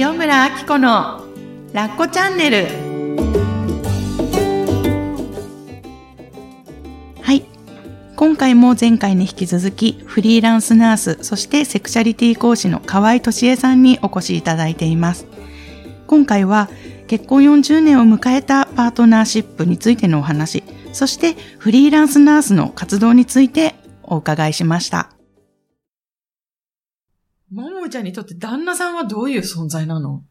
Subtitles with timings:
[0.00, 1.24] 塩村あき子の
[1.72, 2.66] ラッコチャンネル。
[7.20, 7.44] はい。
[8.14, 15.26] 今回も前回に引き続きフリーランスナースそしてセクシャリティ講師の河合俊恵さんにお越しいただいています。
[16.06, 16.68] 今回は
[17.08, 20.62] 結婚40年を迎えたパートナーシップについてのお話
[20.92, 25.17] そしてフリーランスナースの活動についてお伺いしました。
[27.52, 30.22] ももちゃんにとって旦那さんはどういう存在なの？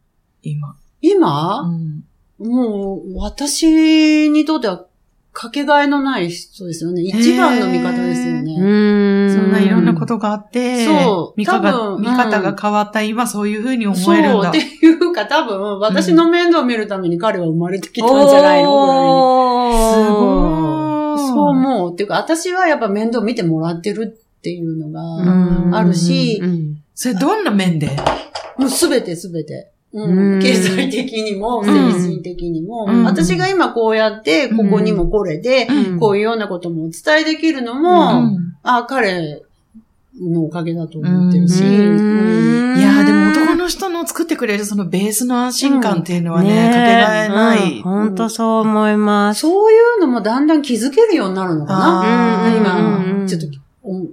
[0.42, 0.76] 今。
[1.00, 2.04] 今、うん。
[2.38, 4.86] もう、私にとっては、
[5.32, 7.02] かけがえのない人ですよね。
[7.02, 8.54] 一番の味方ですよね。
[8.54, 14.48] んそんないろんなことがあって、そう見方が多分見方が変わった今そういうふうに思そうえるんだ。
[14.48, 20.06] っていうか、多分、私の面倒を見るために彼は生まれてきたんじゃないのぐらいに。
[20.06, 21.28] すごい。
[21.28, 21.92] そう思う。
[21.92, 26.67] っていうか、私はやっぱ面倒見てもらってるっていうのが、うんあるしうん
[27.00, 27.96] それどんな面で？
[28.56, 29.70] もうすべてすべて。
[29.92, 30.38] ううん。
[30.38, 31.64] ん、経済的にも、うん。
[31.64, 33.04] 精神的にも、うん。
[33.04, 36.00] 私が今こうやって、ここにもこれで、うん。
[36.00, 38.56] こういうようなこともお伝えできるのうも、ん。
[38.64, 39.42] あ、彼
[40.20, 42.78] のおかげだと思ってるし、うん。
[42.80, 46.66] いやーでも男の人の作ってくれるそのベースの安心感っていうのはね、ねえ。
[46.66, 47.80] かけがえない。
[47.82, 49.42] 本当そう思います。
[49.42, 52.54] そういうのもだんだん気づけるようになるのかな。
[52.56, 53.50] 今、うんちょっとお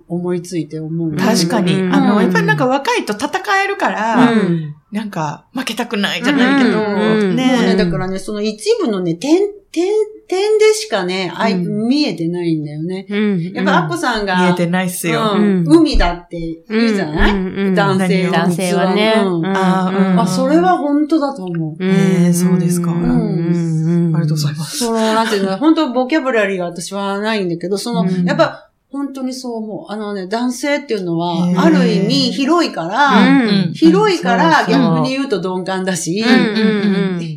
[0.07, 1.15] 思いついて思う。
[1.15, 1.73] 確かに。
[1.73, 1.93] うん。
[1.93, 3.29] あの、うんやっぱりなんか若いと戦
[3.63, 4.75] えるから、うん。
[4.91, 9.39] なんか負けたくないじゃないけど、ねもうね、だからね、その一部のね、点、
[9.71, 9.91] 点、
[10.27, 11.87] 点でしかね、あいうん。
[11.89, 13.05] 見えてないんだよね。
[13.09, 13.41] うん。
[13.51, 15.33] やっぱ、アッコさんが、見えてないっすよ。
[15.35, 15.67] うん。
[15.67, 15.77] うん。
[15.79, 18.31] 海だって言うじゃない、男性何を？
[18.31, 19.13] 男性はね。
[19.17, 19.45] うん。
[19.45, 20.19] あーうん。
[20.21, 21.83] あ、それは本当だと思う。
[21.83, 22.91] うん、へーそうですか。
[22.91, 23.03] ん。
[23.03, 24.15] うん。
[24.15, 24.77] ありがとうございます。
[24.77, 28.23] その、なんていうの、本当ボキャブラリーが私はないんだけど、その、うん。
[28.23, 29.91] やっぱ、本当にそう思う。
[29.91, 36.23] あのね、男性っていうのはある意味広いから、うん広いから逆に言うと鈍感だし、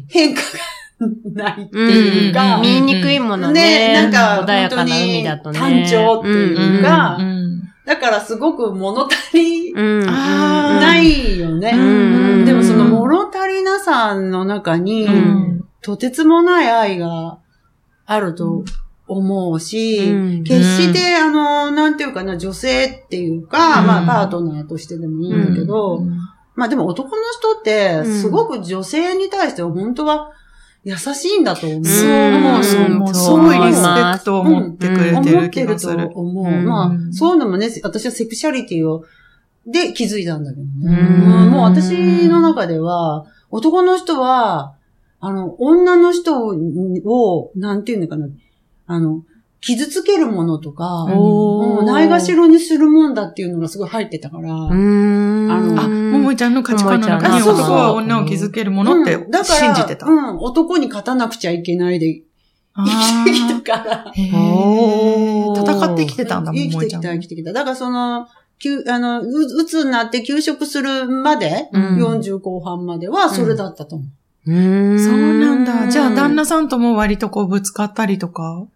[0.08, 0.40] 変化
[1.34, 1.88] がないってうん
[2.26, 3.92] いうか、見えにくいものね。
[3.92, 5.58] ね、なんか、穏やかな本当に海だとね。
[5.58, 7.48] 単調っていうか、うん
[7.84, 11.70] だからすごく物足りないよね。
[11.74, 12.44] うん。
[12.44, 15.64] でもその物足りなさの中に、うん。
[15.80, 17.38] とてつもない愛が
[18.04, 18.62] あると
[19.08, 26.04] 思うし、うん決して、あの、なんていうかな、女性っていうか、うんまあ、パートナーとしてでもいいんだけど、
[26.54, 30.32] まあでも男の人って、すごく女性に対しては本当は
[30.84, 31.84] 優しいんだと思う。
[31.84, 33.14] そう思う、そう思う。
[33.14, 36.10] すそうごいリスペクトを持ってくれて思るってると気がする。
[36.14, 36.44] 思う。
[36.46, 39.04] うんまあ、そういうのもね、私はセクシャリティを、
[39.66, 40.70] で気づいたんだけどね。
[40.82, 44.74] うんうんもう私の中では、男の人は、
[45.20, 48.28] あの、女の人を、なんていうのかな、
[48.88, 49.22] あの、
[49.60, 51.06] 傷つけるものとか、
[51.84, 54.50] ないがしろにするもんだっていうのがすごい入ってたから。
[54.50, 60.06] あのあ、ももいちゃんの価値観の中に男は女を築けるものってうんだから信じてた。
[60.06, 62.22] うん、男に勝たなくちゃいけないで
[62.74, 62.84] あ
[63.24, 64.12] 生きてきーたから。
[64.14, 67.00] 戦ってきてたんだ、も生きてきた。
[67.00, 67.52] 生きてきた。
[67.52, 68.26] だからその、
[68.60, 74.04] きゅあの、ううつになって休職するまで、うん40後半まではそれだったと思
[74.46, 74.52] う。
[74.52, 75.88] うーんそうなんだ。
[75.88, 78.66] じゃあ、旦那さんとも割とこうぶつかったりとか？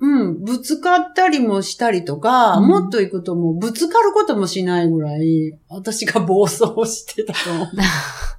[0.00, 7.68] うん、ぶつかったりもしたりとか、うんもっと行くともうぶつかることもしないぐらい、私が暴走してたと思う。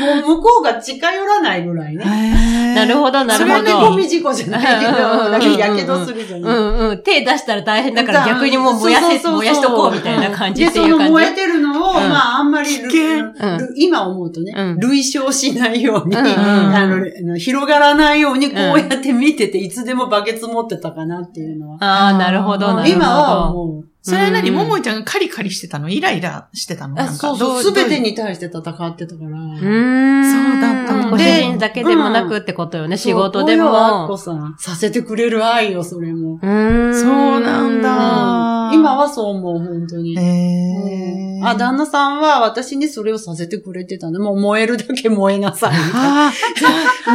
[0.00, 2.74] もう向こうが近寄らないぐらいね。
[2.74, 3.64] なるほど、なそるほど。
[3.64, 6.54] れはね、ゴミ事故じゃないけど、だけどやけどするじゃうない。
[6.54, 6.56] ん
[6.90, 7.02] うん。
[7.02, 11.04] 手出したら大変だから逆にもう燃やせ、そうそうそう燃やしとこうみたいな感じで、そっていう感じ。
[11.04, 12.70] の燃えてるのを、うんまあ、あんまり、
[13.76, 21.76] 今思うとね、うん類焼しないように、あの広がらないように、こうやって見てて、いつでもバケツ持ってたかなっていうのは。
[21.80, 22.88] ああ、なるほど、なるほど。
[22.88, 24.50] 今はもう、それは何？
[24.50, 25.88] うんももいちゃんがカリカリしてたの？
[25.88, 26.96] イライラしてたの？
[26.96, 28.62] なんかあそうそう、どすべてに対して戦っ
[28.96, 29.30] てたから。
[29.30, 30.52] うーん。
[30.52, 34.18] そうだったのご主で人だけでもなくってことよね、仕事でそう。
[34.18, 34.56] さん。
[34.58, 36.40] させてくれる愛よ、それも。
[36.42, 36.94] うーん。
[36.94, 37.90] そうなんだ
[38.46, 40.16] うん今はそう思う、本当に。
[40.18, 41.46] へー。
[41.46, 44.20] あ、旦那さんは私にそれをさせてくれてたの。
[44.20, 45.72] もう燃えるだけ燃えなさい。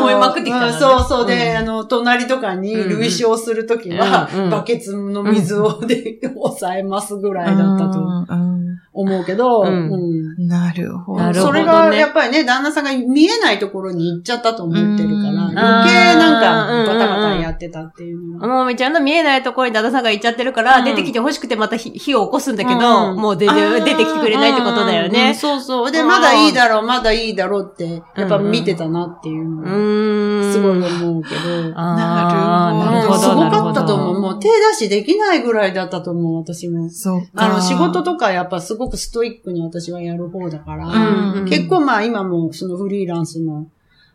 [0.00, 1.56] 燃えまくってきたそうそうで、うん。
[1.58, 8.00] あの、隣とかに類焼するときは、バケツの水をで、 抑えますぐらいだったと。
[8.00, 11.34] うん思うけど、うんうんなるほど。
[11.34, 18.48] それがやっぱりね、旦那さんが見えないところに行っちゃったと思ってるから、うん余計なんうんかバタバタやってたっていうのは。
[18.48, 25.34] ももみちゃんの見えないところに旦那さんが行っちゃってるから、うん出てきて欲しくてまた火火を起こすんだけど、うんもう出てきてくれないってことだようんね。
[25.34, 25.92] そうそう。
[25.92, 30.52] で、うんまだいいだろう、まだいいだろうって、やっぱ見てたなっていうのうは。
[30.52, 31.70] すごい思うけど。
[31.74, 33.18] なるほど。
[33.18, 34.20] すごかったと思う。
[34.20, 36.88] もう手出しできないぐらいだったと思う、私も。
[36.90, 37.28] そうか。
[37.34, 43.68] あの、仕事とかやっぱすごごくストイックに私はやる方だから、うん結構まあ今もそのフリーランスの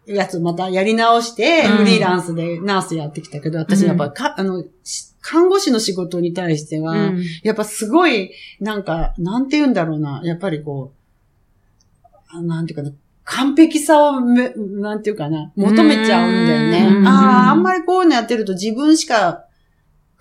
[0.05, 1.77] やつまたやり直して、うん。
[1.77, 7.23] フリーランスでナースやってきたけど、私やっぱか、あの、し看護師の仕事に対しては、うん。
[7.43, 12.95] やっぱすごい、なんか、なんて言うんだろうな、やっぱりこう、あなんていうかな、
[13.25, 16.95] 完璧さをめ、なんていうかな、求めちゃうんだよね。
[16.99, 17.07] うん。
[17.07, 19.46] ああ、あんまりこういうのやってると自分しか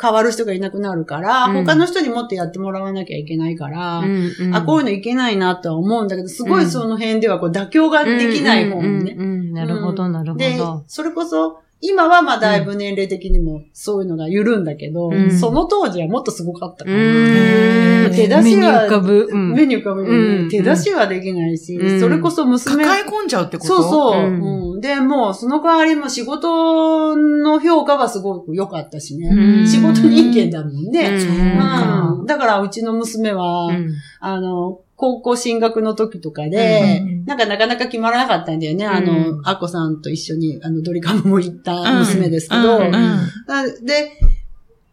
[0.01, 9.13] 変わる人がいなくなるから、うん他の人にもっとやってもらわなきゃいけないから、うんうんあ、こういうのいけないなとは思うんだけど、すごいその辺ではこう妥協ができない方にね。
[9.13, 15.31] うんうんうんなるほど、なるほでど。、それこそ、今はまあだいぶ年齢的にもそういうのが緩んだけど、うん。
[15.31, 16.97] その当時はもっとすごかったから。
[16.97, 17.01] う
[18.09, 18.13] ん。
[18.13, 19.29] 手出しは目に浮かぶ。
[19.31, 19.53] うん。
[19.53, 20.49] 目に浮かぶうん。
[20.49, 22.01] 手出しはできないし、うん。
[22.01, 23.75] それこそ娘、抱え込んじゃうってこと？
[23.75, 24.73] そうそう、うん。
[24.73, 24.81] うん。
[24.81, 29.29] で、もうその代わりも仕事の評価はすごく良かったしね。
[29.29, 29.67] うん。
[29.67, 31.11] 仕事人間だもんね。
[31.11, 32.21] うん。
[32.21, 32.27] うん。
[32.27, 33.91] だからうちの娘は、うん。
[34.21, 38.87] あの、高校進学の時とかで、うんなんかなかなか決まらなかったんだよね。
[38.87, 42.79] あうの、んアッコさんと一緒に、あの、ドリカムも行った娘ですけど、
[43.85, 44.13] で、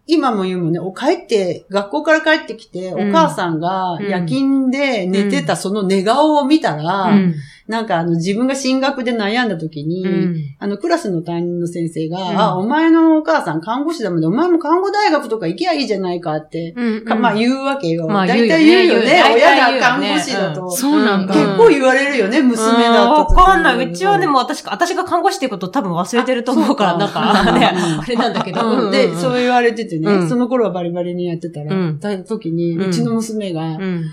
[0.08, 3.10] 今も言うもんね、お帰って、学校から帰ってきて、うん。
[3.10, 7.36] お母さんが夜勤で寝てたその寝顔を見たら、うん
[7.68, 10.36] なんかあの自分が進学で悩んだ時に、うん。
[10.60, 12.40] あのクラスの担任の先生が、うん。
[12.40, 18.08] あ、お前のお母さん看護師だもんで、お前も看護大学とか行きゃいいじゃないかって、うんかまあ言うわけよ。
[18.08, 19.00] まあ大体言うよね。
[19.00, 19.24] 言うよね。
[19.36, 20.70] 親が看護師だと。
[20.72, 21.34] そうなんだ。
[21.34, 23.34] 結構言われるよね、娘だわと。
[23.34, 23.58] か。
[23.58, 23.64] ん。
[23.64, 23.90] ない。
[23.90, 28.62] うちはでも私、私が看護師っていうことを多分忘れてると思うから、なんか、 ね、あれなんだけど。
[28.62, 28.92] うん。
[28.92, 30.30] で、そう言われててね、うん。
[30.30, 32.00] その頃はバリバリにやってたら、うん。
[32.00, 32.90] た時に、うん。
[32.90, 34.04] うちの娘が、うん。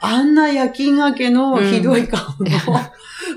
[0.00, 2.46] あんな夜勤明けのひどい顔の、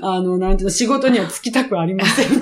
[0.02, 2.36] あの、なんていうの、仕事には就きたくありませんって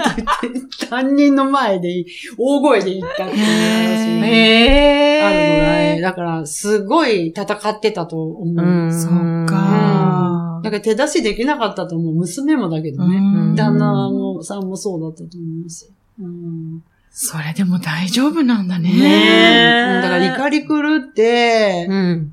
[0.52, 2.05] 言って、担任の前で
[2.37, 5.26] 大声で言ったっていう話へー。
[5.26, 8.64] あるぐらい、だから、すごい戦ってたと思う。
[8.64, 8.93] うん。
[8.93, 9.11] そっ
[9.46, 12.14] かだから手出しできなかったと思う。
[12.14, 13.17] 娘もだけどね。
[13.17, 13.20] う
[13.52, 15.87] ん旦那も、さんもそうだったと思うし。
[16.20, 16.82] うん
[17.12, 18.93] それでも大丈夫なんだね。
[18.93, 22.32] ねだから怒り狂って、うん。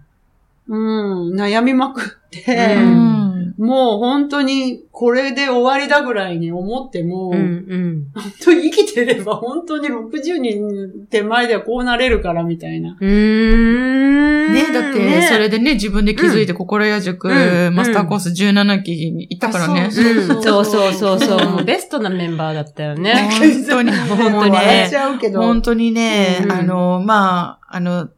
[0.67, 3.17] うん、悩みまくって、ううん
[3.57, 7.35] もう本当にこれで終わりだぐらいに思っても、うん。
[7.35, 8.11] うん。
[8.13, 12.95] 本当に生きてれば本当に60人手前ではこうなれるからみたいな。
[12.99, 14.53] うーん。
[14.53, 19.87] ねだって、それでね、自分で気づいて、心屋塾、うんマスターコース17期に行ったからね。
[19.87, 21.49] あそううん、そうそうそうそう。
[21.49, 23.29] もうベストなメンバーだったよね。
[23.39, 25.41] 本当に、本もうね笑っち、ゃうけど。
[25.41, 28.09] 本当にね、うんあの、まあ、あの、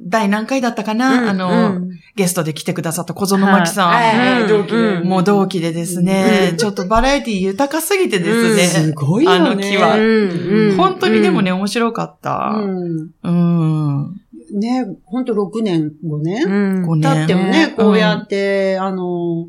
[0.00, 3.88] 第何回だったかな、あの、うんゲストで来てくださった小園真希さん。
[3.90, 8.66] はいうん同期でうんもう同期でですね、うんちょっとバラエティ豊かすぎてですね。
[8.66, 9.36] すごいよね。
[9.36, 12.54] あの木はうん本当にでもね、面白かった。
[12.56, 13.10] うん。
[13.22, 14.20] うん。
[14.58, 16.48] ね、本当6年、5年う
[16.80, 16.90] ん。
[16.90, 17.24] 5経年。
[17.24, 19.46] ってもね、うんこうやって、あの、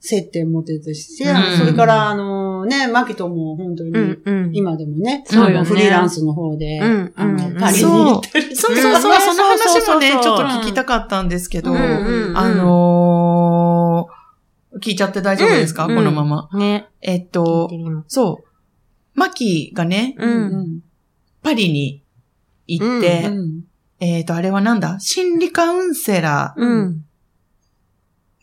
[0.00, 3.92] 接点持てたし、うんそれから、あのね、マキとも本当に。
[4.52, 14.18] 今でもね、そうよねフリーランスの方で、うんあの、うんパリに行ったりとかそうそうそう、うんその話もね、そうそうそうちょっと聞きたかったんですけど、うんうんあのー
[14.80, 16.50] 聞いちゃって大丈夫ですか、うんこのまま。
[16.52, 16.86] ね。
[17.00, 17.70] えっと、
[18.06, 19.18] そう。
[19.18, 20.14] マキがね。
[21.42, 22.04] パリに
[22.66, 23.64] 行って、うん
[23.98, 25.00] えっと、あれはなんだ？
[25.00, 27.04] 心理カウンセラーうん。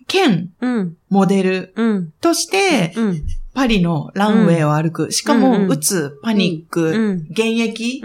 [0.08, 0.98] 兼うん。
[1.10, 2.12] モデルうん。
[2.20, 3.24] として、うん。
[3.56, 5.14] パリのランウェイを歩く。
[5.14, 7.28] しかうんも、うつ、パニック、うん。
[7.32, 8.04] 現役、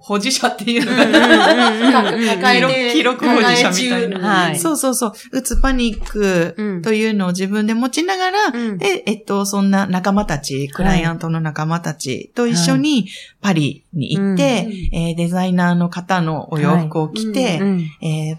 [0.00, 2.10] 保持者っていうのうんかな。
[2.34, 4.54] 抱えて記録保持者みたいな。
[4.56, 5.12] そうそうそう。
[5.30, 8.38] うつパニックうんというのを自分で持ちながら、
[8.80, 13.06] えっと、そんな仲間たち、クライアントの仲間たちと一緒に
[13.40, 17.60] パリに行って、えーデザイナーの方のお洋服を着て、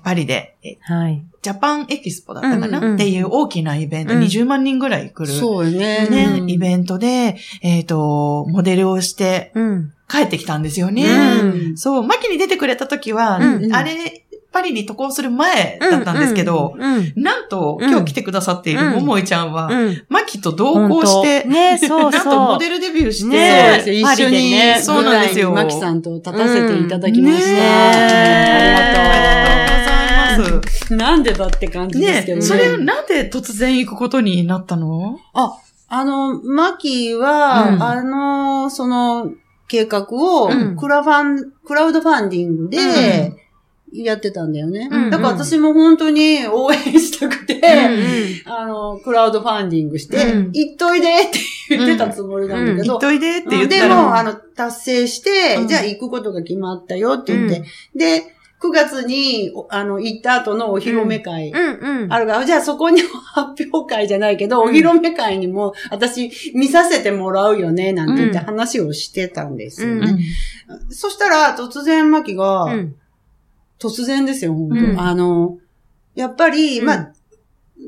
[0.04, 0.56] パリで。
[1.46, 6.08] ジャパンエキスポだったかな、うんうんっていう大きなイベント、うん20万人ぐらい来る、そうよね。
[6.10, 9.94] ね、うんイベントで、えっ、と、モデルをしてうん。
[10.08, 11.06] 帰ってきたんですよね。
[11.06, 17.14] うんそう、マキに出てくれた時は、うんあれ、パリに渡航する前だったんですけど、うん。
[17.16, 20.04] なんと、うん今日来てくださっているうんももいちゃんは、うん。
[20.10, 22.40] マキと同行して、ね、そう なんとそう。
[22.54, 24.08] モデルデビューして、ねそうですよ。
[24.08, 27.52] パリで一緒に、ねそうなんですよマキさんと立たせていただきました。
[27.52, 29.85] ねえありがとう
[30.44, 30.94] ございます。
[30.96, 32.42] なんでだって感じですけどね。
[32.42, 35.20] ねそれ、なんで突然行くことになったの？
[35.34, 37.84] あ、あの、マキは、うん。
[37.84, 39.32] あの、その
[39.68, 40.78] 計画をうん。
[40.78, 43.34] クラファン、クラウドファンディングで
[43.94, 44.90] やってたんだよね。
[44.92, 50.52] うんだから私も本当に応援したくて、うんあの、クラウドファンディングして、うん。
[50.54, 51.40] 行っといでって
[51.70, 55.68] 言ってたつもりなんだけど、行っといでって言ったでも、ら、あの、達成して、うん。
[55.68, 57.64] じゃあ行くことが決まったよって言って、
[57.96, 62.14] で、9月に、おあの、行った後のお披露目会、うんうん。
[62.14, 70.20] あるから、じゃあそこにも発表会じゃないけど、お披露目会にも私見させてもらうよね、なんて言ってうん話をしてたんですようね。
[70.90, 72.96] そしたら、突然、マキが、うん。
[73.78, 75.58] 突然ですよ、本当、うんあの、
[76.16, 77.14] やっぱり、うんまあ、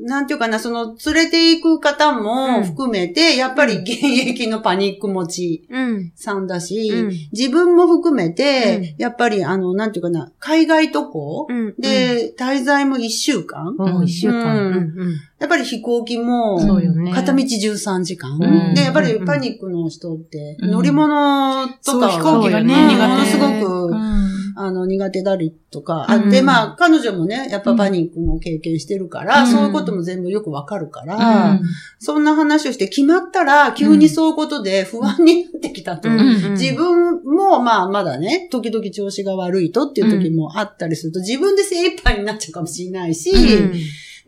[0.02, 6.12] なんていうかな、その、連れて行く方も含めて、やっぱり現役のパニック持ちうん。
[6.14, 7.12] さんだし、うん。
[7.32, 11.74] 自分も含めて、やっぱり、あの、なんていうかな、海外渡航、うん。
[11.78, 14.68] で、滞在も1週間、うん、一週間。
[14.68, 14.74] うん。
[14.74, 15.12] うん。
[15.38, 17.12] やっぱり飛行機も、そうよね。
[17.12, 18.74] 片道13時間、うん。
[18.74, 22.74] で、やっぱりパニックの人って、うん乗り物とか飛行機がね。
[22.74, 29.50] ものすごくうんあの、苦手だりとか、あって、うんまあ、彼女もね、やっぱパニックの経験してるから、うん。
[29.50, 31.60] そういうことも全部よくわかるから、うん。
[32.00, 36.08] そんな話をして決まったら、急にそういうことで不安になってきたと。
[36.08, 43.72] 自分も、まあ、まだね、時々調子が悪いとっていう時もあったりすると、自分で精一杯になっちゃうかもしれないし、うん。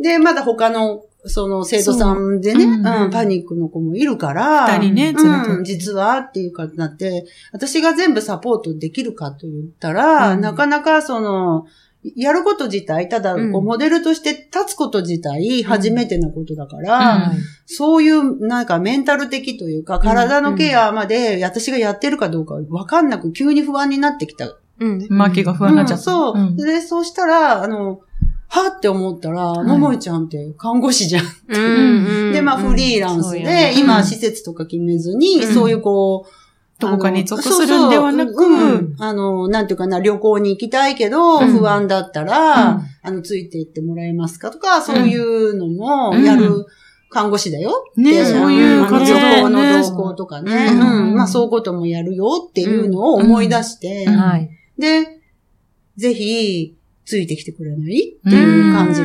[0.01, 2.73] で、まだ他の、その生徒さんでね、そう。
[2.73, 3.09] ううん。
[3.09, 10.41] んパニックの子もいるから、二人ね、連れてうん、実はっていうかなって、私が全部サポートできるかと言ったら、うん。
[10.41, 11.67] なかなかその、
[12.17, 17.39] やること自体、ただ、モデルとして立つこと自体、初めてなことだから、はい
[17.73, 24.57] そういう、なんかメンタル的というか、体のケアまで、私がやってるかどうかわかんなく、急に不安になってきた。
[24.81, 25.07] うん。
[25.09, 26.11] マキが不安になっちゃった。
[26.13, 26.57] うんそう、ん。
[26.57, 28.01] で、そうしたら、あの、
[28.53, 29.65] はって思ったら、い。
[29.65, 31.25] ももいちゃんって看護師じゃん。
[31.25, 32.31] う。
[32.31, 35.55] んで、まあ、フリーランスで、今、施設とか決めずに、うん。
[35.55, 38.97] そういうこう、どこかに属するんではなくそうそううん。
[38.99, 41.59] あの、なんていうかな、旅行に行きたいけど、うん。
[41.59, 42.83] 不安だったら、うん。
[43.03, 46.25] あの、ついて行ってもらえますかとか、そういうのもうん。
[46.25, 46.67] やる
[47.11, 47.85] 看護師だよ。
[47.97, 49.83] ねでそういう活動のね。
[49.83, 54.49] 同行とかね、まあそういうこともやるよっていうのを思い出して、はい。
[54.79, 55.21] で、
[55.97, 58.17] ぜひ、ついてきてくれない？
[58.17, 59.03] っていう感じ。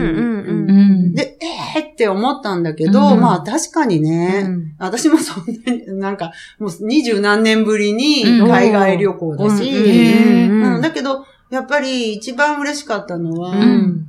[1.15, 3.21] で、えーって思ったんだけど、うん。
[3.21, 4.75] まあ確かにね、うん。
[4.77, 8.47] 私もそんなに、なんか、もう二十何年ぶりにうん。
[8.49, 10.81] 海外旅行だし、へうん。
[10.81, 14.07] だけど、やっぱり一番嬉しかったのは、うん。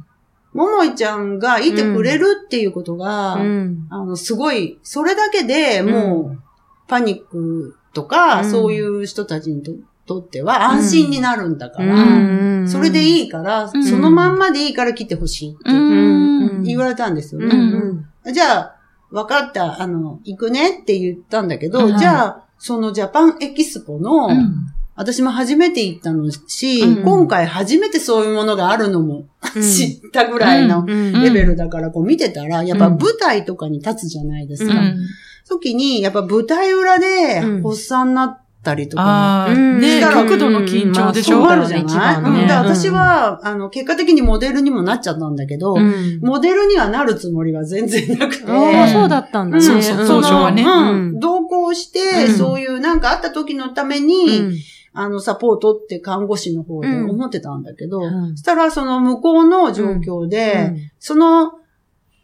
[0.53, 3.87] ももいちゃんがいてくれるっていうことが、うん。
[3.91, 6.43] あの、すごい、それだけでもう、
[6.89, 8.51] パニックとか、うん。
[8.51, 9.73] そういう人たちにと
[10.07, 12.69] とっては安心になるんだから、うん。
[12.69, 13.85] それでいいから、うん。
[13.85, 16.63] そのまんまでいいから来てほしいってうん。
[16.63, 17.53] 言われたんですよね。
[18.33, 18.77] じゃあ、
[19.11, 24.73] 分かった、あの、行くねって言ったんだけど、はいじゃあ、そのジャパンエキスポの、うん。
[24.95, 27.05] 私も初めて行ったのし、うん。
[27.05, 29.63] 今回初めてそういうものがあるのもうん。
[29.63, 31.13] 知ったぐらいのうん。
[31.21, 34.75] レベルだから、こう見てたら、やっぱ舞台とかに立つじゃないですか。
[34.75, 34.97] うん。
[35.49, 37.63] 時に、やっぱ舞台裏でうん。
[37.63, 41.45] 発作になったりとか、ねしたら極度の緊張でしょうん。
[41.45, 42.43] まああるじゃない、一番ね。
[42.43, 42.49] うん。
[42.49, 42.77] だからうん。
[42.77, 46.19] 私は、あの、結果的にモデルにもなっちゃったんだけど、うん。
[46.21, 48.45] モデルにはなるつもりは全然なくて。
[48.51, 49.63] ああ、そうだったんだね。
[49.63, 50.63] そうそううん当初はね。
[50.63, 50.89] うん。
[50.89, 51.21] うん。
[51.21, 52.35] 同行して、うん。
[52.35, 54.55] そういうなんかあった時のために、うん。
[54.93, 58.31] あの、サポートって看護師の方でうん思ってたんだけど、うん。
[58.31, 61.53] そしたらその向こうの状況で、その、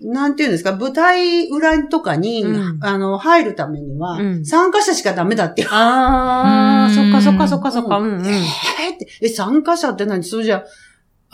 [0.05, 2.79] なんていうんですか、舞台裏とかに、うん。
[2.81, 4.45] あの、入るためには、うん。
[4.45, 5.67] 参加者しかダメだって。
[5.71, 7.99] ああ、うんそっかそっかそっかそっか。
[7.99, 8.19] うん。
[8.19, 10.25] うんえーって、え、参加者って何？
[10.25, 10.65] それじゃ、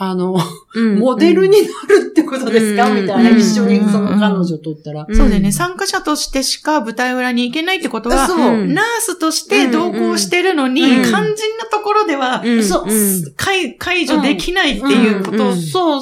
[0.00, 0.38] あの、
[0.74, 0.98] うん。
[1.00, 3.02] モデルになるってことですか、うん。
[3.02, 3.38] みたいな、うん。
[3.38, 5.02] 一緒にその彼女とったら。
[5.02, 5.06] ん。
[5.12, 5.50] そうだよね。
[5.50, 11.02] 参加者としてしか舞台裏に行けないってことは、ナースとして同行してるのに、うん。
[11.02, 12.62] 肝心なところでは、うん。
[12.62, 12.84] そう。
[12.88, 13.34] うん。
[13.36, 15.38] 解解除できないっていうこと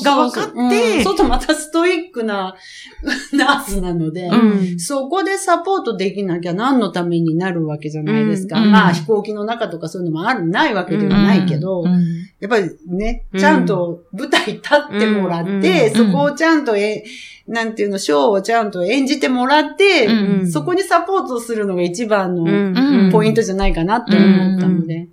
[0.05, 1.03] が分かってうん。
[1.03, 2.55] そうとまたストイックな
[3.33, 4.79] ナースなので、うん。
[4.79, 8.61] そこでサポートできなきゃ何のためになるわけじゃないですか。
[8.61, 8.71] うん。
[8.71, 13.41] まあ飛行機の中とかそういうのもある、ないわけではないけど、うんやっぱりね、うん。
[13.41, 17.05] ちゃんと舞台立ってもらって、うんそこをちゃんとえ、
[17.49, 25.09] なんていうの、ショーをちゃんと演じてもらって、うんそこにサポートするのが一番のうんポイントじゃないかなって思ったので。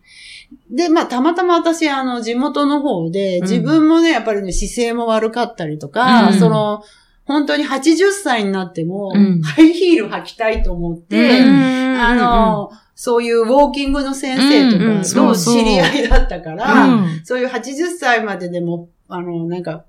[0.70, 6.40] で、まあ、たまたま私、あの、地元の方で、自分もね、やっぱりね、姿勢も悪かったりとか、うん。
[6.40, 6.84] その、
[7.26, 9.42] 本当に80歳になっても、うん。
[9.42, 12.02] ハイヒール履きたいと思って、うん。
[12.02, 12.72] あの、
[13.06, 15.58] そういうウォーキングの先生とかとそうそう。
[15.58, 17.22] 知り合いだったから、うん。
[17.26, 19.82] そういう80歳まででも、あの、なんか、うん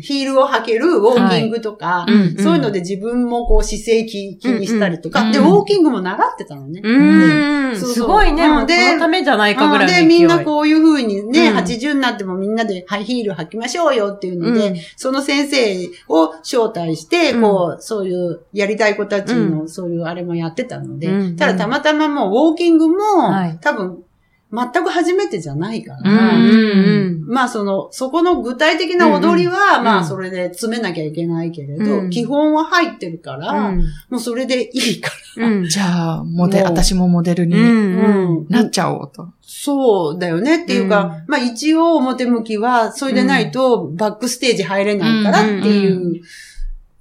[0.00, 5.32] ヒールを履けるウォーキングとか、うんそういうので自分もこう姿勢気気にしたりとか、うんうん。
[5.32, 6.80] で、ウォーキングも習ってたのね。
[6.82, 7.76] うん。
[7.76, 7.94] そうそう。
[7.94, 8.42] すごいね。
[8.66, 10.06] でのためじゃないかぐらいで、い。
[10.06, 11.56] みんなこういう風にね、うん。
[11.56, 14.76] 80になってもみんなでハイヒール履きましょうよっていうので、うん。
[14.96, 17.42] その先生を招待して、うん。
[17.42, 21.36] こう、そういうやりたい子たちの、うそういうあれもやってたので、うん。
[21.36, 22.96] ただたまたまもうウォーキングも、
[23.30, 23.58] はい。
[23.60, 24.04] 多分、
[24.52, 33.78] 全く初めてじゃないから、うんうんまあその、そこの具体的な踊りは、うんうんまあそれで詰めなきゃいけないけれど、うん基本は入ってるから、うん。
[34.10, 35.68] もうそれでいいかうん。
[35.68, 38.48] じゃあ、モデ、もう私もモデルうに。
[38.48, 39.28] なっちゃおうと。
[39.42, 46.22] そうだよねっていうか、まあ一応表向きは、それでないとバックステージ入れないからっていう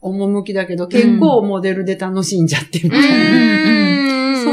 [0.02, 2.90] 趣だけど、結構モデルで楽しんじゃってる。
[2.94, 3.99] うん。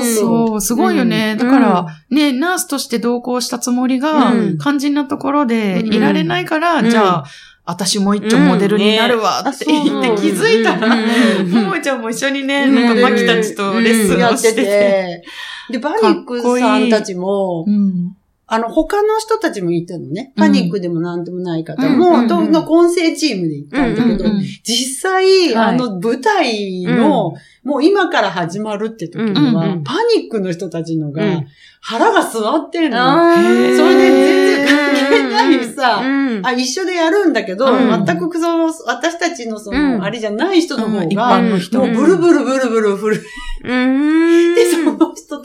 [0.02, 1.36] そう、すごいよね。
[1.38, 1.46] うん。
[1.46, 4.58] だから、ね、ナースとして同行したつもりが、うん。
[4.58, 5.94] 肝心なところでうん。
[5.94, 6.90] いられないから、うん。
[6.90, 7.24] じゃあ、
[7.64, 10.12] 私も一丁モデルになるわって言ってう。
[10.14, 12.74] ん気づいたら、うんももいちゃんも一緒にね、うん。
[12.74, 14.62] なんかマキたちとレッスンをしてて。
[14.62, 15.24] て。
[15.70, 18.15] で、パニックさんたちも、うん
[18.48, 20.32] あの、他の人たちもいたのね。
[20.36, 20.40] うん。
[20.40, 22.28] パニックでもなんでもない方うんも、うん。
[22.28, 24.24] との混成チームで行ったんだけど、
[24.62, 25.74] 実際、はい。
[25.74, 27.34] あの、舞台の、
[27.64, 31.46] もう今から始まるって時には、パニックの人たちのが、うん。
[31.80, 33.34] 腹が座ってるの。
[33.34, 36.00] それで全然関係ないさ。
[36.04, 38.04] うんあ、一緒でやるんだけど、うん。
[38.04, 40.04] 全くその、私たちのその、うん。
[40.04, 41.78] あれじゃない人の方が、般の人。
[41.78, 43.20] もうブルブルブルブル震
[43.64, 44.26] うん。
[44.32, 44.35] え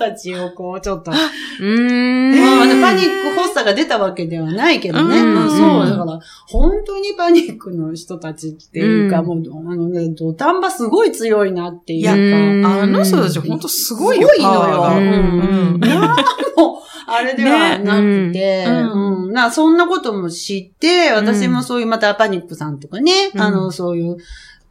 [0.01, 2.31] たちをこう、ちょっと、うん。
[2.39, 5.21] まあ、ねパニック発作が出たわけではないけどね。
[5.21, 5.89] うそう。
[5.89, 9.25] だから、本当にパニックの人たちっていうか、うん。
[9.27, 12.65] もう、あのね、土壇場すごい強いなっていうか、うん。
[12.65, 14.27] あの人たち本当すごいよ。
[14.27, 15.75] すごいのようん。
[15.75, 15.79] うん。
[15.79, 18.65] もう、あれではなくて、ね。
[18.67, 19.25] うん。
[19.25, 19.33] うん。
[19.33, 23.41] なそんなことも知って、私もそういう、またパニックさんとかね、うん。
[23.41, 24.17] あの、そういう、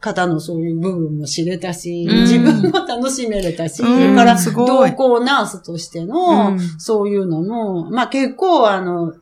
[0.01, 2.21] 方のそういう部分も知れたし、うん。
[2.23, 3.93] 自分も楽しめれたし、うん。
[3.93, 4.89] それから、すごい。
[4.91, 6.59] 同行ナースとしての、うん。
[6.79, 9.13] そういうのも、まあ結構あの、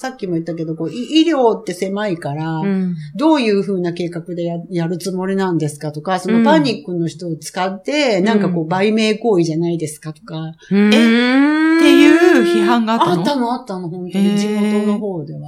[0.00, 2.94] さっきも言ったけど、こう、い医療って狭いから、うん。
[3.16, 6.44] どういう風な計画でややるつもりなんですかとか、そのうん。
[6.44, 10.36] パニックの人を使って、なんかこう、売名行為じゃないですかとか、
[10.70, 10.88] うん。
[10.88, 13.12] っていう批判があったの？
[13.12, 15.40] あったのあったの、本当に、地元の方では。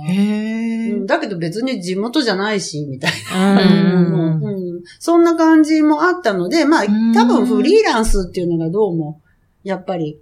[1.07, 4.41] だけど別に地元じゃないし、みたいうん。
[4.43, 4.60] な、うん
[4.99, 7.13] そんな感じもあったので、まあ、うん。
[7.13, 9.21] 多分フリーランスっていうのがどうも、
[9.63, 10.19] やっぱり、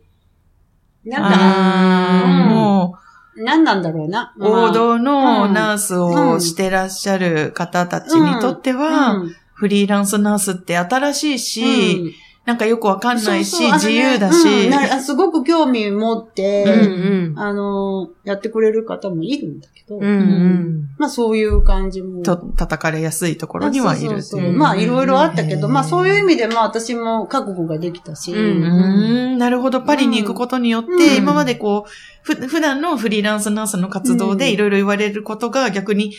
[1.04, 4.34] なんか、あーう何なんだろうな。
[4.36, 9.34] う、王道のうんナースをしてらっしゃる方たちにとっては、うん。
[9.54, 12.12] フリーランスナースって新しいし、うん
[12.48, 17.38] なんかよくわかんないし、そうそう自由だし、うんなすごく興味持って、うん。
[17.38, 20.04] あの、やってくれる方もいるんだけど、うん。
[20.04, 20.88] うん。
[20.96, 22.22] まあそういう感じも。
[22.22, 24.22] と叩かれやすいところにはいるっていう。
[24.22, 29.82] そうそうそうまあいろいろあったけど、まあそういう意味でまあ私も覚悟ができたし、うんうーんなるほど。
[29.82, 31.90] パリに行くことによって、うん今までこう、
[32.22, 36.14] ふ、普段のフリーランスナースの活動うんでいろいろ言われることが逆に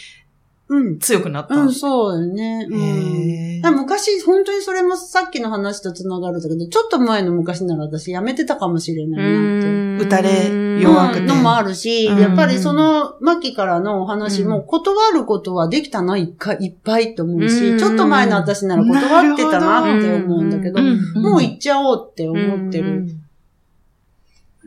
[0.70, 1.00] うん。
[1.00, 1.56] 強くなった。
[1.56, 2.68] うん、そうだよね。
[2.70, 3.76] うん。
[3.76, 10.06] 昔、本当にそれもさっきの話と繋がるんだけど、ちょっと前の昔なら私やめてたかもしれないなって。
[10.06, 11.22] 打たれうん弱くて。
[11.22, 12.20] のもあるし、うん。
[12.20, 17.80] やっぱりその末期からのお話も断ることはできたな、いっかいっぱいと思うし、うん。
[17.80, 21.22] ちょっと前の私なら断ってたなって思うんだけど、うん。
[21.22, 23.08] もう行っちゃおうって思ってる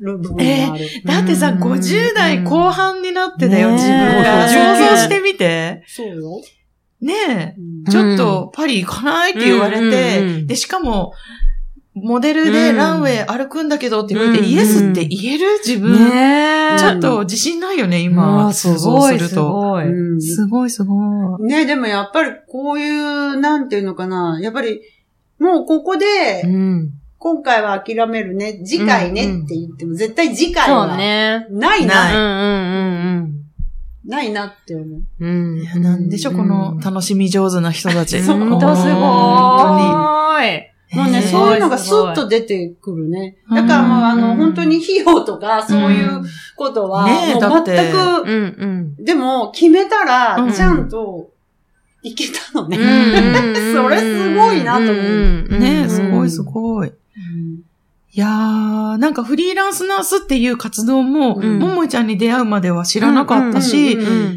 [0.01, 0.39] 部分も
[0.75, 0.87] ある。
[1.05, 4.47] だってさ、うん50代後半になってだよ、自分が。
[4.47, 5.83] 59想像してみて。
[5.87, 6.41] そうよ。
[7.01, 11.13] ねうんえ、ちょっとパリ行かないって言われうんうんうて、んで、しかも、
[11.95, 15.59] モデルでランウェイ歩くんだけどって言われて、うんイエスって言える？
[15.65, 15.93] 自分。
[15.93, 16.79] ねえ。
[16.79, 18.53] ちょっと自信ないよね、あ今。
[18.55, 19.79] 想像ごい、すすると。
[20.21, 20.95] すごいすご
[21.41, 21.43] い。
[21.43, 24.81] ね、でもやっぱりこういう、なんていうのかな、やっぱり、
[25.39, 26.07] もうここで、
[26.45, 26.91] うん。
[27.23, 31.47] 今回は諦めるね、次回ねって言っても、絶対次回そうはね。
[31.51, 33.43] ないな、ないうんうん
[34.05, 34.89] ないなって思う。
[35.21, 35.63] うんうん。
[35.63, 38.21] いや、なんでしょ、この楽しみ上手な人たち。
[38.21, 38.97] そうほんとすごい。
[40.97, 43.37] もうね、そういうのがスッと出てくるね。
[43.49, 46.23] だからもう、あの、うん本当に費用とか、そういう
[46.57, 49.05] ことは、ねえもうだって全く、うんうん。
[49.05, 51.31] でも、決めたうら、んちゃんと、
[52.03, 52.77] いけたのね。
[53.73, 56.45] そ それすごいなと思ううねすごいすい。
[56.45, 56.93] ごい。
[58.15, 61.59] うんいやー、なんかフリーランスナースっていう活動も、うん。
[61.59, 63.97] ももいちゃんに出会うまでは知らなかったし、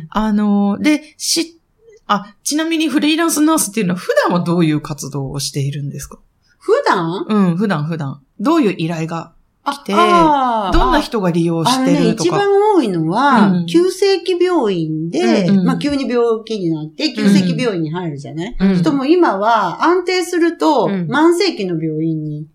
[0.09, 1.59] あの、で、し、
[2.07, 6.19] あ、ちなみにフリーランスナースっていうのは普段はどういう活動をしているんですか？
[6.57, 7.25] 普段？
[7.27, 8.21] うん、普段普段。
[8.39, 9.33] どういう依頼が
[9.65, 12.29] 来て、あどんな人が利用してるとか？
[12.29, 13.65] 一番多いのは、うん。
[13.65, 15.65] 急性期病院で、うんうん。
[15.65, 18.75] まあ急に病気になって、急性期病院に入るじゃない、うん。
[18.75, 21.11] 人も今は安定すると、うん。
[21.11, 22.47] 慢性期の病院に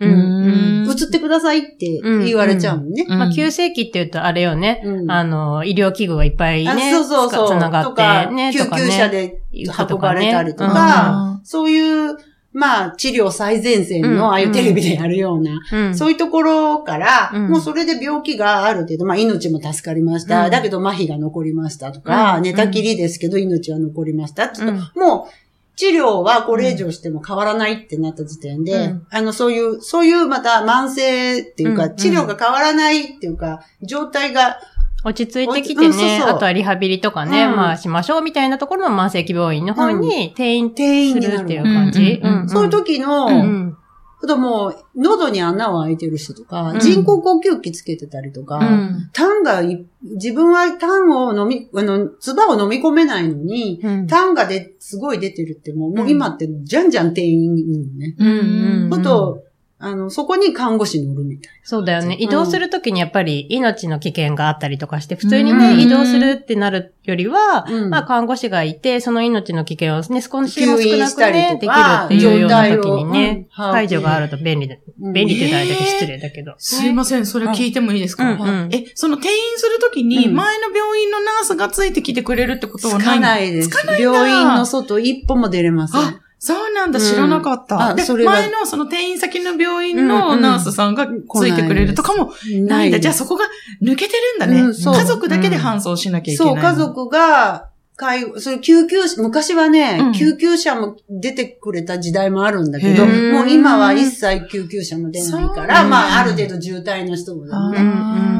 [0.00, 0.86] うん。
[0.90, 3.06] 移ってくださいって言われちゃうのね。
[3.08, 3.18] うん。
[3.18, 4.82] まあ、急性期って言うとあれよね。
[4.84, 5.10] うん。
[5.10, 7.48] あの、医療器具がいっぱいあね、そうそうそう。
[7.48, 8.82] つながっとかて、ね、救とかね。
[8.86, 10.70] 急車で運ばれたりとね。
[10.72, 12.16] か、そういう
[12.52, 14.16] まあ、治療最前線うん。
[14.16, 15.96] の、ああいうテレビでやるような、うん。
[15.96, 17.48] そういうところから、うん。
[17.48, 20.46] もうそれで病気がある程度、まあ命も助かりました。
[20.46, 20.50] うん。
[20.50, 22.42] だけど麻痺が残りましたとか、うん。
[22.42, 24.52] 寝たきりですけど命は残りました
[24.96, 25.49] もう、
[25.80, 29.06] 治療はこれ以上しても変わらないってなった時点で、うん。
[29.08, 31.96] あの、そういう、そういうまた慢性っていうか、うん。
[31.96, 34.58] 治療が変わらないっていうか、状態が、
[35.04, 37.56] 落ち着いてきてね、うんそうそうあとはリハビリとかね、うん。
[37.56, 40.82] まあしましょうみたいなところの慢性期病院の方に転院す
[41.26, 41.38] る。
[41.38, 42.20] るっていう感じ。
[42.22, 42.40] うん。
[42.42, 42.48] うん。
[42.50, 43.78] そういう時の、うん。
[44.22, 49.10] あともう、喉に穴を開いてる人とか、うん人工呼吸器つけてたりとか、うん。
[49.12, 54.06] 痰がい、自分は痰を飲み、あの、唾を飲み込めないのに、うん。
[54.06, 57.54] 痰がで、すごい出てるってもう、もう今ってじゃんじゃん店員
[57.96, 58.14] ね。
[58.18, 58.90] うんうんうん。
[58.90, 59.42] こと、
[59.82, 62.14] あの、そこに看護師乗るみたいそうだよね。
[62.14, 67.66] うん移動するときにやっぱり命の危険があったりとかして、普通にうんね、移動するってなるよりは、な。
[67.66, 71.72] うんまあ看護師がいて、その命の危険をね、少しでも吸少なくね、できる
[72.04, 74.76] っていうような時に状態をね、うん解除があると便利だ。
[75.00, 76.54] うん便利って言ったらあれだけ失礼だけど。
[76.58, 83.84] すいません、それ聞いてもいいですか、うんうんえ、その転院するときに、うん前の病院のナースがついてきてくれるってことはつないかないですつか。
[83.84, 86.20] ないんだ病院の外一歩も出れません。
[86.42, 87.94] あ、そうなんだ、うん知らなかった。
[87.94, 92.32] で、あそれは前のその転院先の病院うんうんのナースさんがついてくれるとかも
[92.66, 93.00] ないんだ。
[93.00, 93.44] じゃあそこが
[93.82, 94.60] 抜けてるんだね。
[94.62, 96.62] うん家族だけで搬送しなきゃいけないそう、の。
[96.62, 97.69] 家族が、
[98.00, 100.12] 介護、それ救急車、昔はね、うん。
[100.12, 107.52] 救急車も出てくれた時代もあるんだけど、もう今は一切救急車も出ないから、まあある程度渋滞の人もね。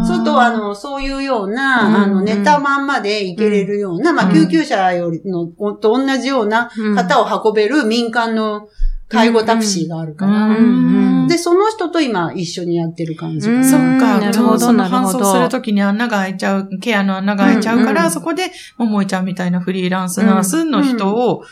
[0.02, 0.04] ー。
[0.06, 1.94] そうと、あの、そういうような、うん。
[1.94, 4.32] あの、寝たまんまで行けれるような、まあ、うん。
[4.32, 8.68] 救急車よりの、と同じような方を運べる民間の
[9.10, 13.60] 介護タクシーがあるかうら、んで、その人と今一緒にやってる感じかうん。
[13.60, 13.68] な。
[13.68, 21.42] そっか、なるほどその搬なるほど送するときに穴が開いちゃう、ケアの穴が開いちゃうから、そこで、ももいちゃんみたいなフリーランスナースの人を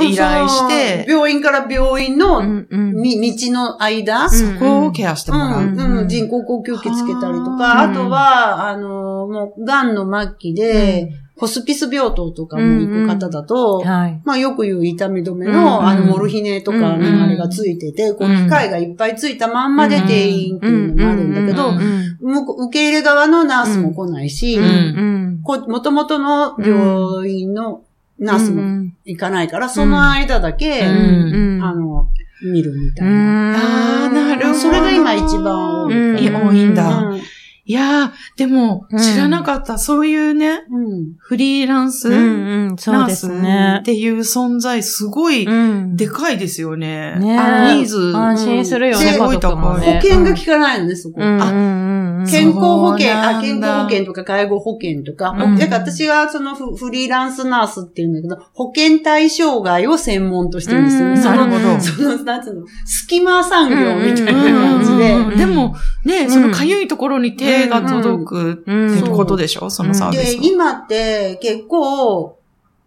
[0.00, 5.62] 依頼して、病院から病院うの道の間、そこをケアしてもらう。
[5.62, 11.12] うん、うん、人工呼吸器つけたりとか、はああとは、あの、もう、癌の末期で、
[11.42, 14.12] ホスピス病棟とかも行く方だと、はい。
[14.12, 25.40] のまあよく言う痛み止めうんの、あの、モルヒネとかうんのあれがついてて、こう、機械がいっぱいついたまんまで定員っていうのもあるんだけどうん、受け入れ側のナースも来ないし、うんうん。
[25.42, 27.82] こもともとの病院の
[28.20, 32.08] ナースもも、行かないから、その間だけ、うんあの、
[32.44, 34.04] 見るみたいな。
[34.04, 34.58] あーなるほど。
[34.60, 36.30] それが今一番多い。
[36.30, 36.98] 多いんだ。
[36.98, 37.20] うん
[37.64, 39.78] いやー、でもうん、知らなかった。
[39.78, 41.14] そういうね、うん。
[41.18, 43.84] フリーランスうんナうん、そうですースねっ。
[43.84, 47.16] ていう存在、すごい、うんでかいですよね。
[47.20, 48.16] ねあのニーズ。
[48.16, 50.00] 安心するよね、で家族も保ね。
[50.02, 51.16] 険が効かないのね、そこ。
[51.18, 61.20] うんあうんうんうん健康保険、あ、健康保険とか介護保険とか、うんだから私はそのフフリーランスナースっていうんだけど、保険対象外を専門としてるんですよね。
[61.20, 61.78] なるほど。
[61.80, 65.36] その、なんつうの、隙間産業みたいな感じうんうんうんで。
[65.36, 69.70] でも、ね、んそのかゆいところに手が届くってことでしょ？
[69.70, 70.42] そのサービでス、は。
[70.42, 72.38] 今って結構、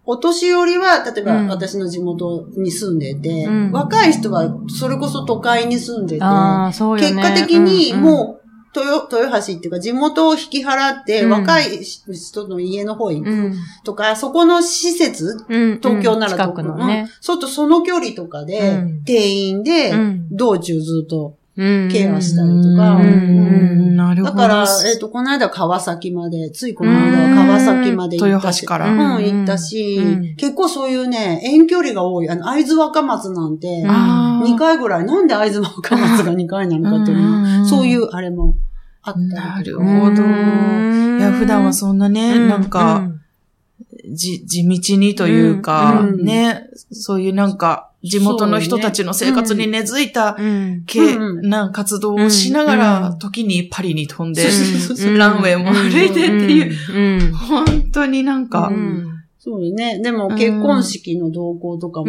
[0.07, 1.47] お年寄りは、例えばうん。
[1.47, 3.71] 私の地元に住んでて、うん。
[3.71, 6.27] 若い人はそれこそ都会に住んでて、ね。
[6.69, 8.03] 結果的にうんうん。
[8.03, 11.31] もう、豊、豊橋っていうか地元を引き払って、うん。
[11.31, 15.79] 若い人の家の方行くうん、とか、そこの施設、うん。
[15.81, 17.09] 東京なら近くのね。
[17.19, 19.03] そうとその距離とかで、うん。
[19.05, 20.27] 定員で、うん。
[20.29, 24.35] 道中ずっとうんケアしたりとか、なるほど。
[24.35, 28.89] だから、えっ、と、この間川崎まで、ついこの間は川崎まで行ったし、豊橋から。
[28.89, 29.15] うん。
[29.15, 30.35] うん、行ったし、うん。
[30.35, 32.29] 結構そういうね、遠距離が多い。
[32.29, 33.57] あの、会津若松なん。
[33.57, 33.89] て、うん。
[33.89, 35.27] あー2回ぐらい、なん。
[35.27, 38.55] で会津若松が2回なのかっていうそういうあれも
[39.01, 39.77] あったなる。
[39.77, 39.87] ほど。
[39.87, 41.17] うん。
[41.19, 41.97] いや、普段はそん。
[41.97, 42.49] なね、うん。
[42.49, 42.69] なん。
[42.69, 43.09] か、
[44.11, 46.25] じ、地道にというか、うん。
[46.25, 47.57] ね、そういうなん。
[47.57, 50.83] か、地元の人たちの生活に根付いた、うん。
[50.85, 53.19] けうんな活動をしながうら、ん。
[53.19, 54.43] 時にパリに飛んで、
[55.17, 57.33] ランウェイも歩いてっていう、うん。
[57.33, 59.05] 本当になんか、うん。
[59.39, 59.99] そうよね。
[60.01, 62.07] でも結婚式の同行とかも、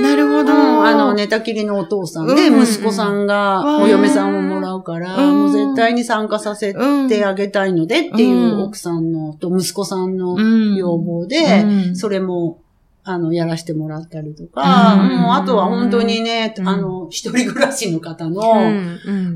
[0.00, 0.52] なるほど。
[0.52, 0.86] うん。
[0.86, 2.62] あの、寝たきりのお父さんで、うん。
[2.62, 3.82] 息子さんがうん。
[3.82, 5.38] お嫁さんをもらうから、うん。
[5.42, 8.62] もう絶対に参加させうんてあげたいのでっていううん。
[8.62, 10.76] 奥さんの、と息子さんのうん。
[10.76, 11.96] 要望で、うん。
[11.96, 12.63] それも、
[13.06, 16.68] あの、やらせてもらったりとか、うんもうあとは本当にね、うん。
[16.68, 18.42] あの、一人暮らしの方うの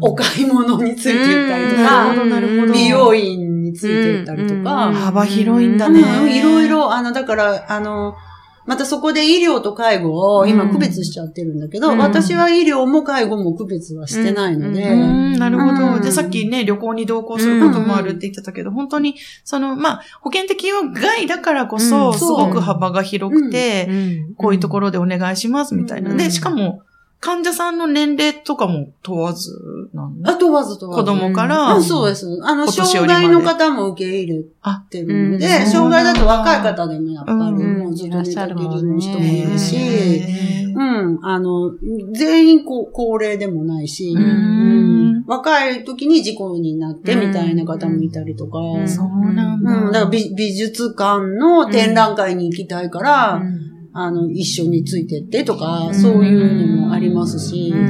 [0.01, 2.73] お買い物について行ったりとか。
[2.73, 4.95] 美容院について行ったりとか、うん。
[4.95, 6.39] 幅広いんだうんね。
[6.39, 8.17] いろいろ、あの、だから、あの、
[8.69, 11.99] またそこで医療と介護を今区別しちゃってるんだけど、うん。
[11.99, 15.33] 私は医療も介護も区別はしてないので、ううん。
[15.33, 15.95] ん、なるほど。
[15.95, 16.03] うん。
[16.03, 23.89] で、さっきね、旅行に同行することもあるって言ってたけど、本当に、その、まあ、保険適用外だからこうそ、んすごく幅が広くて、
[24.37, 26.11] こういうところでお願いしますみたいな。
[26.11, 26.17] うん。
[26.19, 26.83] で、しかも、
[27.21, 29.51] 患者さんの年齢とかも問わず
[29.93, 31.01] なのあ問わず問わず。
[31.03, 32.39] 子供から、うん、そうです。
[32.45, 34.43] あの、障害の方も受け入れ
[34.89, 35.67] てるので、あうん。
[35.67, 37.79] 障害だと若い方でもやっぱり、うん。
[37.81, 39.77] もうずっと寝たきりの人もいるし、
[40.77, 41.73] うん、あの、
[42.13, 45.19] 全員こう高齢でもないし、ううん。
[45.19, 45.25] ん。
[45.27, 48.89] 若い時に事故になってみたいな方もいたりとか、うん。
[48.89, 49.73] そうなんだ。
[49.73, 53.43] うん、だから美美術館の展覧会に行きたいから、
[53.93, 55.95] あの、一緒についてってとか、うん。
[55.95, 57.83] そういうのもありますし、うんう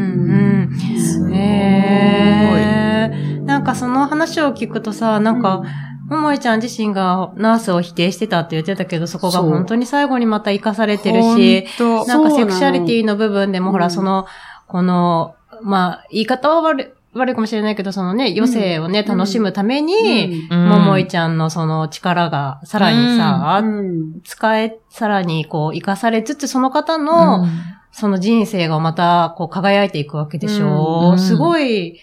[1.29, 1.35] ん。
[1.35, 3.45] へー。
[3.45, 5.63] なんかその話を聞くとさ、なんか、
[6.09, 11.67] ももいちゃん自身がナースを否定してたって言ってたけど、そこが本当に最後にまた活かされてるし、
[12.07, 13.91] なんかセクシャリティの部分でも、ほら、うん。
[13.91, 14.27] その、
[14.67, 16.87] この、まあ、言い方は悪い、
[17.19, 19.19] 悪いかもしれないけど、そのね、余生をね、うん。
[19.19, 20.69] 楽しむために、うん。
[20.69, 24.21] ももいちゃんのその力がさらにさ、うん。
[24.23, 27.47] 使え、さらにこう、活かされつつ、その方の、
[27.93, 31.19] その人生がまた、こう、輝いていくわけでしょ、うん。
[31.19, 31.99] すごい、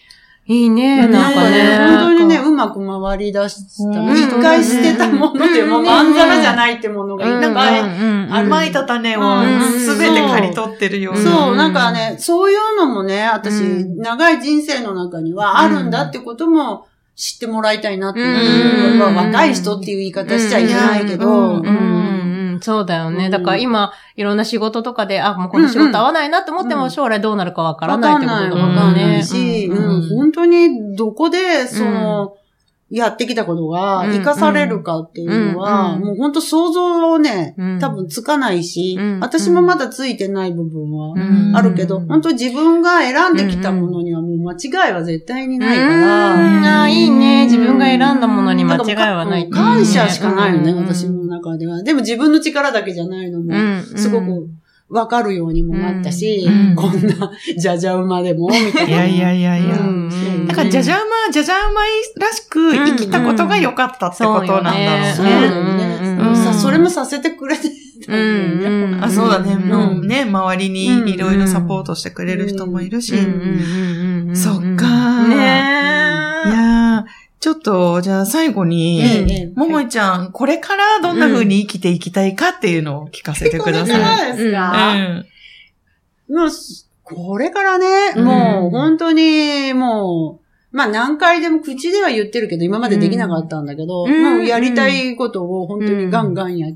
[0.48, 1.08] いいね、ね。
[1.08, 1.78] なんかね。
[1.78, 4.00] 本当にね、うまく回り出した。
[4.00, 4.16] うん。
[4.16, 5.86] 一回捨てたものでも、うん。
[5.86, 7.54] まんざらじゃないってものがいん。
[7.54, 7.82] ぱい。
[7.82, 8.50] かうん。
[8.50, 9.62] まいた種をうん。
[9.62, 11.20] すべて刈り取ってるような。
[11.20, 11.52] そう。
[11.54, 11.58] う、ん。
[11.58, 13.98] なんかね、そういうのもね、私、うん。
[13.98, 21.64] 長い人生の中にはあるんだってことも知ってもらいたいなって若い人っていう言い方しちゃいけないけど、
[22.62, 23.26] そうだよね。
[23.26, 23.32] うん。
[23.32, 26.92] だから今、いろんな仕事とかで、あ、もうこの仕事合わないなって思っても、うん。
[26.92, 29.08] 将来どうなるかわからわないってことだもんわかんない。
[29.18, 29.24] ね。
[29.24, 32.36] し、本当にどこで、その、
[32.92, 34.12] やってきたことがうん。
[34.12, 36.02] 活かされるかっていうのは、うん。
[36.02, 37.80] もう本当想像をね、うん。
[37.80, 39.20] 多分つかないし、うん。
[39.20, 41.56] 私もまだついてない部分はうん。
[41.56, 42.08] あるけど、うん。
[42.08, 47.46] 本当自分が選んできたものにはもう間違いは絶対にないから、いいね。
[47.46, 49.50] 自分が選んだものに間違いはない。
[49.50, 50.78] 感謝しかないよね、うん。
[50.86, 51.15] 私の
[51.46, 51.84] 中では。
[51.84, 54.50] でも自分の力だけじゃないのも、うんすごく
[54.90, 56.76] わかるようにもなったし、うん。
[56.76, 59.06] こんな、じゃじゃ馬でも、みたいな。
[59.08, 59.80] いやいやいやいや。
[59.80, 60.10] うん。
[60.10, 60.48] うん。
[60.48, 65.14] だから、じゃじゃ馬、じゃじゃ馬らしく生きたことが良かったってことなんだろうね。
[65.16, 66.18] そうね。
[66.20, 66.36] うん。
[66.36, 68.18] さそれもさせてくれてたね。
[68.18, 69.04] うん。
[69.04, 69.54] あ、そうだね。
[69.54, 69.70] うん。
[69.70, 73.16] もうね、周りにいろいろサポートしてくれる人もいるし。
[73.16, 74.36] うん。
[74.36, 74.66] そっかー。
[74.66, 75.75] ちょっ
[77.66, 84.30] と、じゃあ最後に、ええももいちゃん、これからどんな風に生きていきたいかっていうのを聞かせてくだこれかさい。
[84.30, 84.94] らですか、
[86.30, 86.36] うん。
[86.36, 86.50] もう、
[87.04, 90.46] これからね、うんもう本当に、もう、
[90.78, 96.74] まあ何回でも口では言ってるけど、今までできなかったんだけど、うんもうやりたいことを本当にガンガンやっ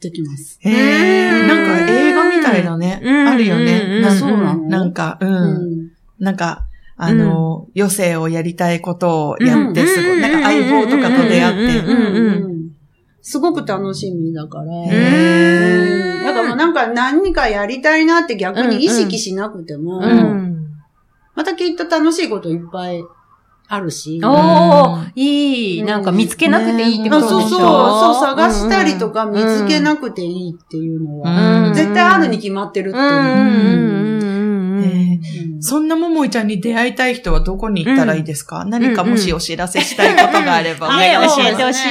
[0.00, 0.58] てきます。
[0.60, 3.00] へえ、なんか映画みたいだね。
[3.02, 3.82] うんあるよね。
[3.96, 4.62] うんなんそうなの？
[4.68, 5.26] なんか、う。
[5.26, 5.88] うんん。
[6.18, 6.64] なんか、
[7.04, 12.42] あの、余生をやりたいことをやって、すごい、うんなんか相棒とかと出会って。
[13.22, 14.64] すごく楽しみだから。
[14.64, 20.68] だからもうなんか何かやりたいなって逆に意識しなくても、うん。
[21.34, 23.04] またきっと楽しいこといっぱい
[23.68, 24.20] あるし。
[24.22, 25.82] おー、いい。
[25.82, 27.58] なんか見つけなくていいってことでしょ？
[27.58, 34.41] あそうそう、そう、探したりとか見つけなくていいっていうのは、うん絶対あるに決まってるっていう。
[35.60, 40.88] そんなももいちゃんに出会いたい人はどこに行ったらいいですか、何かもしお知らせしたいことがあれば。
[40.96, 41.36] おいしねます。
[41.36, 41.88] 教えてほしい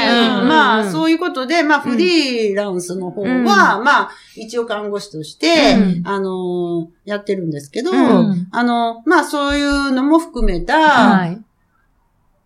[0.48, 3.44] まあ、そういうことで、まあ、フリーランスの方は、うん。
[3.44, 6.08] まあ、一応看護師として、うん。
[6.08, 8.48] あのーやってるんですけど、うん。
[8.52, 11.38] あの、まあ、そういうのも含めたはい。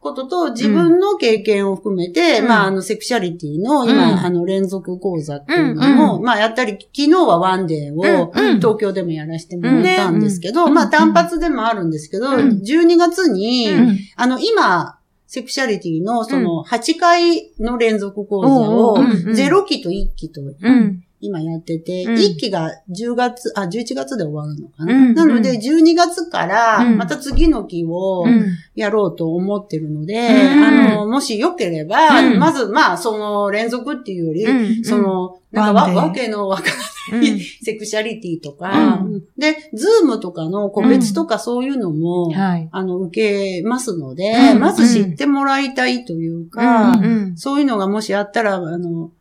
[0.05, 2.47] ことと、自分の経験を含めて、うん。
[2.47, 4.19] まあ、あの、セクシャリティの、今、うん。
[4.19, 8.45] あの、連続講座っていうのも、うんまあ、やったり、昨日はワンデーを、うん。
[8.51, 8.57] うん。
[8.57, 10.73] 東京でもやらせてもらったんですけど、うん。
[10.75, 12.61] まあ、単発でもあるんですけど、うん。
[12.63, 19.07] 12月に、うんあの、今、セクシャリティのその8回の連続講座をうんう。
[19.07, 19.29] ん。
[19.29, 19.35] うん。
[19.35, 21.03] 0期と1期とうん。
[21.21, 22.13] 今やってて、うん。
[22.15, 24.93] 1期が10月、あ、11月で終わるのかな。
[24.93, 26.97] うんなので12月からうん。
[26.97, 28.45] また次の期をうん。
[28.75, 32.39] やろうと思ってるので、うんあの、もしよければ、うん。
[32.39, 36.73] まずまあその連続っていうより、うんその、なんかわわけのわから
[37.13, 37.23] うなん。
[37.23, 42.67] いセクシャリティとか、うで、ズームとかの個別とかそういうのも、はい。
[42.71, 44.59] あの、受けますので、うん。
[44.59, 46.99] まず知ってもらいたいというか、
[47.35, 49.11] そういうのがもしあったら、あの、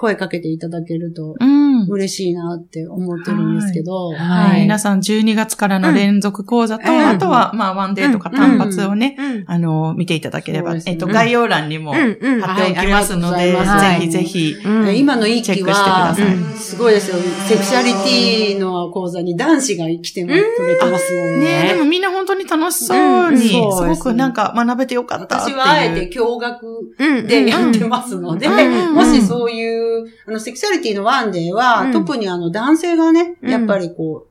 [0.00, 1.86] 声かけていただけるとうん。
[1.88, 4.12] 嬉しいなって思ってるんですけど。
[4.12, 4.62] はい。
[4.62, 7.06] 皆さん12月からの連続講座と、うん。
[7.06, 9.44] あとは、まあ、ワンデーとか単発をね、うん。
[9.46, 10.82] あの、見ていただければ、ね。
[10.86, 12.08] えっと、概要欄にも貼っうん。
[12.08, 12.42] うん。
[12.42, 14.96] ておきますので、はいぜひぜひ、うん。
[14.96, 16.54] 今の一期チェックしてくだはさい、うん。
[16.54, 17.16] すごいですよ。
[17.46, 20.42] セクシャリティの講座に男子が来てくれ
[20.76, 21.68] てますもんね。
[21.68, 21.90] でもね。
[21.90, 23.40] みんな本当に楽しそうに、うん。
[23.42, 25.40] すごくなんか学べてよかった。
[25.40, 26.56] 私はあえて驚愕
[26.98, 27.26] うん。
[27.26, 28.94] でやってますので、うん。
[28.94, 29.89] もしそういう、
[30.26, 34.30] あの、セクシャリティのワンデーは、うん特にあの、男性がね、うんやっぱりこう、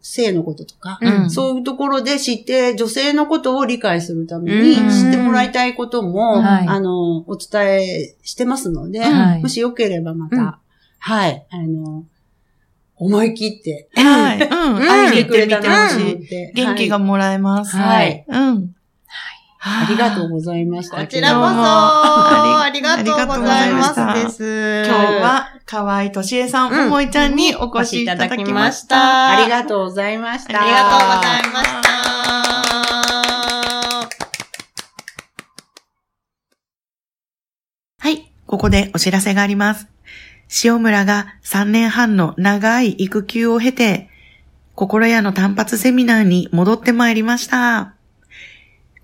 [0.00, 10.54] 性のこととか、うんそういうところで知って、女性のことを理解するために、うん知ってもらいたいことも、はいあの、お伝えしてますので、はいもしよければまた、うん
[10.98, 12.04] はい、あの、
[12.96, 14.42] 思い切って、はい。
[14.48, 14.76] うん。
[14.76, 15.98] うん会いに来てくれたらほしい。
[15.98, 16.52] なと思って。
[16.54, 17.76] 元気がはいもらえます。
[17.76, 18.24] はい。
[18.26, 18.75] うん。
[19.68, 20.30] ありがとうう。
[20.30, 20.98] ございました。
[20.98, 21.60] こちらこそ、どうも
[22.60, 24.84] ありありがとうございますです。
[24.86, 29.30] 今日は、河合俊恵さん、うんももいちゃんにお越しいただきました。
[29.30, 30.62] ありがとうございました。
[30.62, 31.88] ありがとうございました。
[37.98, 39.88] はい、ここでお知らせがあります。
[40.62, 44.10] 塩村が3年半の長い育休を経て、
[44.76, 47.95] 心屋の単発セミナーに戻ってまいりました。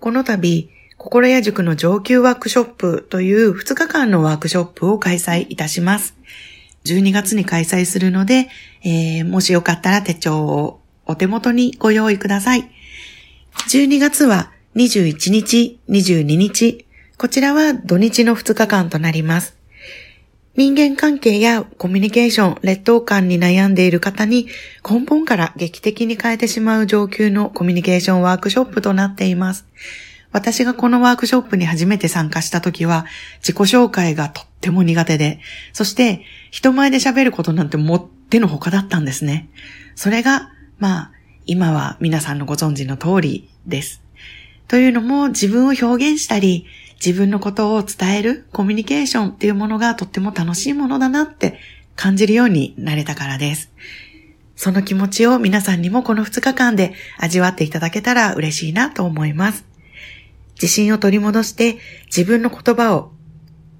[0.03, 6.17] この度、心屋塾の上級ワークショップという2日間のワークショップを開催いたします。
[6.83, 8.49] 12月に開催するので、
[8.83, 12.69] えーもしよかったら手帳をお手元にご用意ください。
[13.69, 16.85] 12月は21日、22日、
[17.17, 19.55] こちらは土日の2日間となります。
[20.55, 24.47] 人間関係やコミュニケーション、劣等感に悩んでいる方に
[24.87, 29.65] 根本から劇的に変えてしまう上級のコミュニケーションワークショップとなっています。
[30.31, 33.05] 私がこのワークショップに初めて参加した時は
[33.39, 35.39] 自己紹介がとっても苦手で、
[35.73, 39.49] そして人前で喋ることなんてもってのほかだったんですね。
[39.95, 41.11] それが、まあ、
[41.47, 44.03] 今は皆さんのご存知の通りです。
[44.67, 46.65] というのも自分を表現したり、
[47.05, 51.59] 自分のことを伝えるコミュニケーションっていうものがとっても楽しいものだなって
[51.97, 53.71] 感じるようになれたからです。
[54.55, 59.65] その気持ちを皆さんにもこの2日間で味わっていただけたら嬉しいなと思います。
[60.55, 63.11] 自信を取り戻して自分の言葉を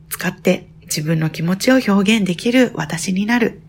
[0.10, 3.62] 使って自分の気持ちを表現できる私になる。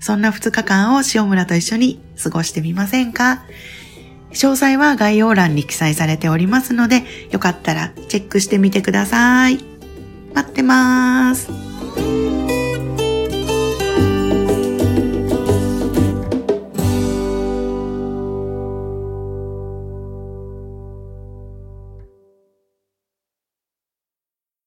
[0.00, 3.44] そんな2日間を塩村と一緒に過ごしてみませんか？
[4.30, 9.58] 詳細は概要欄に記載されておりますので、よかったらチェックしてみてください。
[10.34, 12.25] 待ってます。